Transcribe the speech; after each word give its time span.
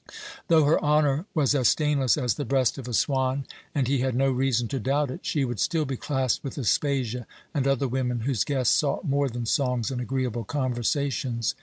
Though 0.47 0.63
her 0.65 0.83
honor 0.83 1.27
was 1.35 1.53
as 1.53 1.69
stainless 1.69 2.17
as 2.17 2.33
the 2.33 2.43
breast 2.43 2.79
of 2.79 2.87
a 2.87 2.93
swan 2.95 3.45
and 3.75 3.87
he 3.87 3.99
had 3.99 4.15
no 4.15 4.31
reason 4.31 4.67
to 4.69 4.79
doubt 4.79 5.11
it 5.11 5.19
she 5.27 5.45
would 5.45 5.59
still 5.59 5.85
be 5.85 5.95
classed 5.95 6.43
with 6.43 6.57
Aspasia 6.57 7.27
and 7.53 7.67
other 7.67 7.87
women 7.87 8.21
whose 8.21 8.43
guests 8.43 8.73
sought 8.73 9.05
more 9.07 9.29
than 9.29 9.45
songs 9.45 9.91
and 9.91 10.01
agreeable 10.01 10.43
conversations. 10.43 11.53